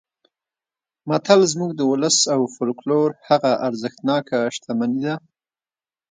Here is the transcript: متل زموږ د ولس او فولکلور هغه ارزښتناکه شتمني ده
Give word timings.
متل 1.09 1.39
زموږ 1.53 1.71
د 1.75 1.81
ولس 1.91 2.17
او 2.33 2.41
فولکلور 2.53 3.09
هغه 3.27 3.51
ارزښتناکه 3.67 4.37
شتمني 4.55 4.99
ده 5.05 5.15